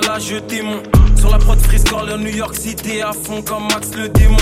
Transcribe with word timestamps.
Je 0.00 0.36
démon. 0.36 0.82
Sur 1.16 1.30
la 1.30 1.38
prod 1.38 1.58
Freeze 1.60 1.84
New 2.18 2.30
York 2.30 2.54
City, 2.54 3.00
à 3.00 3.12
fond 3.12 3.42
comme 3.42 3.64
Max 3.64 3.90
le 3.96 4.08
démon. 4.08 4.36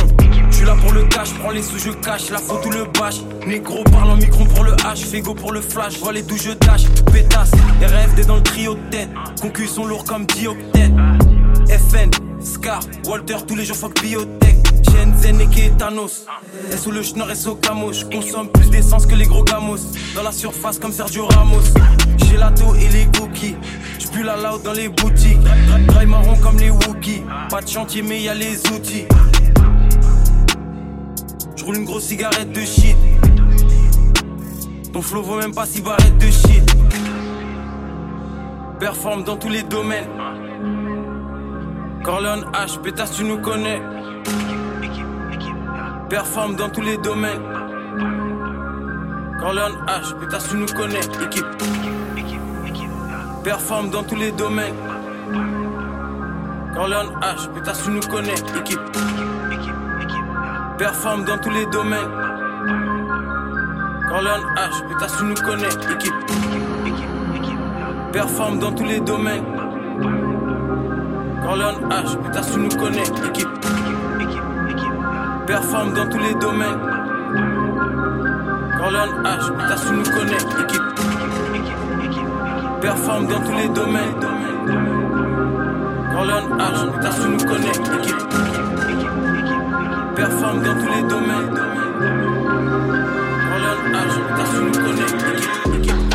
Je 0.50 0.56
suis 0.56 0.66
là 0.66 0.74
pour 0.80 0.92
le 0.92 1.04
cash, 1.04 1.32
prends 1.34 1.50
les 1.50 1.62
sous, 1.62 1.78
je 1.78 1.90
cache. 1.90 2.30
La 2.30 2.38
photo 2.38 2.70
le 2.70 2.84
bâche. 2.98 3.16
Négro 3.46 3.82
parle 3.84 4.10
en 4.10 4.16
micro 4.16 4.44
pour 4.44 4.64
le 4.64 4.72
H. 4.72 5.04
Fego 5.04 5.34
pour 5.34 5.52
le 5.52 5.60
flash. 5.60 5.98
Vois 5.98 6.12
les 6.12 6.22
d'où 6.22 6.36
je 6.36 6.52
dash. 6.52 6.84
Pétasse, 7.12 7.52
RFD 7.80 8.26
dans 8.26 8.36
le 8.36 8.42
trio 8.42 8.74
de 8.74 8.80
tête. 8.90 9.08
Concus 9.40 9.70
sont 9.70 9.86
lourds 9.86 10.04
comme 10.04 10.26
dioctète. 10.26 10.92
FN, 11.68 12.10
Scar, 12.40 12.80
Walter, 13.06 13.36
tous 13.46 13.56
les 13.56 13.64
jours 13.64 13.76
fuck 13.76 14.00
biotech. 14.00 14.56
Shenzhen 14.90 15.40
et 15.40 15.70
Thanos. 15.78 16.26
Et 16.72 16.76
sous 16.76 16.90
le 16.90 17.02
schnorr 17.02 17.30
et 17.30 17.34
sous. 17.34 17.58
Je 17.92 18.04
consomme 18.04 18.48
plus 18.48 18.70
d'essence 18.70 19.06
que 19.06 19.14
les 19.14 19.26
gros 19.26 19.44
gamos. 19.44 19.78
Dans 20.14 20.22
la 20.22 20.32
surface 20.32 20.78
comme 20.78 20.92
Sergio 20.92 21.26
Ramos. 21.26 21.62
La 22.38 22.52
et 22.78 22.88
les 22.88 23.06
cookies. 23.18 23.56
J'pue 24.16 24.24
la 24.24 24.36
loud 24.36 24.62
dans 24.62 24.72
les 24.72 24.88
boutiques. 24.88 25.36
Trail 25.88 26.06
marron 26.06 26.36
comme 26.36 26.56
les 26.56 26.70
Wookiees. 26.70 27.22
Pas 27.50 27.60
de 27.60 27.68
chantier, 27.68 28.00
mais 28.00 28.22
y 28.22 28.30
a 28.30 28.34
les 28.34 28.66
outils. 28.72 29.04
J'roule 31.54 31.76
une 31.76 31.84
grosse 31.84 32.04
cigarette 32.04 32.50
de 32.50 32.62
shit. 32.62 32.96
Ton 34.90 35.02
flow 35.02 35.22
vaut 35.22 35.36
même 35.38 35.54
pas 35.54 35.66
si 35.66 35.82
barrette 35.82 36.16
de 36.16 36.30
shit. 36.30 36.76
Performe 38.80 39.22
dans 39.24 39.36
tous 39.36 39.50
les 39.50 39.64
domaines. 39.64 40.08
Corleone 42.02 42.46
H, 42.54 42.80
pétasse, 42.80 43.12
tu 43.12 43.24
nous 43.24 43.42
connais. 43.42 43.82
Performe 46.08 46.56
dans 46.56 46.70
tous 46.70 46.80
les 46.80 46.96
domaines. 46.96 47.42
Corleone 49.40 49.76
H, 49.86 50.18
pétasse, 50.18 50.48
tu 50.48 50.56
nous 50.56 50.72
connais. 50.74 51.00
Équipe. 51.22 51.44
Performe 53.46 53.90
dans 53.90 54.02
tous 54.02 54.16
les 54.16 54.32
domaines. 54.32 54.74
Corleone 56.74 57.12
H, 57.22 57.48
pétasse, 57.54 57.84
tu 57.84 57.90
nous 57.90 58.00
connais. 58.00 58.34
Équipe. 58.58 58.80
Performe 60.76 61.24
dans 61.24 61.38
tous 61.38 61.50
les 61.50 61.64
domaines. 61.66 62.10
Corleone 64.08 64.42
H, 64.56 64.88
pétasse, 64.88 65.16
tu 65.18 65.24
nous 65.26 65.34
connais. 65.34 65.68
Équipe. 65.68 66.12
Performe 68.12 68.58
dans 68.58 68.72
tous 68.72 68.84
les 68.84 68.98
domaines. 68.98 69.44
Corleone 71.40 71.88
H, 71.88 72.16
pétasse, 72.24 72.52
tu 72.52 72.58
nous 72.58 72.68
connais. 72.68 73.04
Équipe. 73.28 73.48
Performe 75.46 75.94
dans 75.94 76.08
tous 76.08 76.18
les 76.18 76.34
domaines. 76.34 76.80
Corleone 78.76 79.22
H, 79.22 79.56
pétasse, 79.56 79.86
tu 79.86 79.92
nous 79.92 80.02
connais. 80.02 80.64
Équipe. 80.64 80.85
Performe 82.80 83.26
dans 83.26 83.40
tous 83.40 83.52
les 83.52 83.68
domaines. 83.68 84.20
Corleone 86.12 86.58
H, 86.58 87.20
tu 87.20 87.28
nous 87.28 87.38
connais. 87.38 87.70
Équipe. 87.70 88.16
Performe 90.14 90.62
dans 90.62 90.74
tous 90.74 90.90
les 90.94 91.02
domaines. 91.08 91.54
Corleone 93.48 93.84
H, 93.94 94.04
tu 94.50 94.58
nous 94.64 94.72
connais. 94.84 95.78
Équipe. 95.78 96.05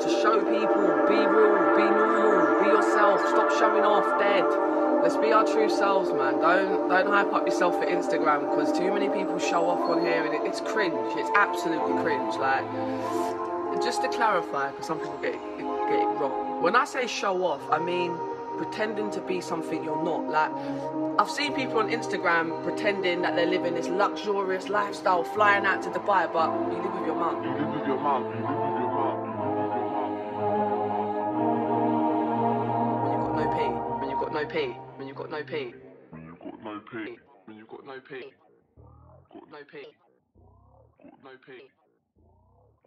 To 0.00 0.08
show 0.20 0.38
people, 0.40 0.84
be 1.08 1.16
real, 1.16 1.76
be 1.76 1.86
normal, 1.88 2.62
be 2.62 2.68
yourself, 2.68 3.20
stop 3.28 3.50
showing 3.58 3.84
off 3.84 4.04
dead. 4.18 4.44
let's 5.02 5.16
be 5.16 5.32
our 5.32 5.46
true 5.46 5.70
selves, 5.70 6.10
man. 6.10 6.40
Don't 6.40 6.88
don't 6.88 7.06
hype 7.06 7.32
up 7.32 7.46
yourself 7.46 7.74
for 7.78 7.86
Instagram 7.86 8.40
because 8.50 8.76
too 8.76 8.92
many 8.92 9.08
people 9.08 9.38
show 9.38 9.68
off 9.68 9.80
on 9.90 10.00
here 10.00 10.24
and 10.24 10.34
it, 10.34 10.42
it's 10.48 10.60
cringe. 10.60 10.94
It's 11.16 11.30
absolutely 11.36 11.94
cringe. 12.02 12.34
Like, 12.36 12.64
just 13.82 14.02
to 14.02 14.08
clarify, 14.08 14.70
because 14.70 14.86
some 14.86 14.98
people 14.98 15.18
get 15.22 15.32
get 15.32 16.00
it 16.00 16.18
wrong. 16.18 16.62
When 16.62 16.74
I 16.74 16.84
say 16.84 17.06
show 17.06 17.44
off, 17.44 17.62
I 17.70 17.78
mean 17.78 18.18
pretending 18.56 19.10
to 19.12 19.20
be 19.20 19.40
something 19.40 19.82
you're 19.84 20.02
not. 20.02 20.28
Like, 20.28 20.52
I've 21.18 21.30
seen 21.30 21.54
people 21.54 21.78
on 21.78 21.90
Instagram 21.90 22.62
pretending 22.62 23.22
that 23.22 23.36
they're 23.36 23.46
living 23.46 23.74
this 23.74 23.88
luxurious 23.88 24.68
lifestyle, 24.68 25.24
flying 25.24 25.64
out 25.64 25.82
to 25.82 25.90
Dubai, 25.90 26.32
but 26.32 26.50
you 26.72 26.82
live 26.82 26.94
with 26.94 27.06
your 27.06 27.16
mum. 27.16 27.42
You 27.44 27.50
live 27.50 27.74
with 27.74 27.86
your 27.86 27.98
mum. 28.00 28.24
You 28.24 28.30
live 28.30 28.40
with 28.40 28.78
your 28.80 28.90
mum. 28.94 29.20
You 29.24 29.32
live 29.32 29.58
with 29.58 29.76
your 29.76 29.90
mum. 29.94 30.24
When 34.00 34.10
you've 34.10 34.18
got 34.20 34.32
no 34.32 34.46
pay, 34.46 34.68
when 34.96 35.08
you've 35.08 35.16
got 35.16 35.30
no 35.30 35.42
pay, 35.44 35.74
When 36.10 36.24
you've 36.26 36.38
got 36.38 36.64
no 36.64 36.80
pay. 36.90 37.16
When 37.46 37.56
you've 37.58 37.68
got 37.68 37.86
no 37.86 38.00
pay. 38.00 38.32
got 39.32 39.50
no 39.50 39.58
pay. 39.70 39.86
Got 41.02 41.24
no 41.24 41.30
pay. 41.46 41.73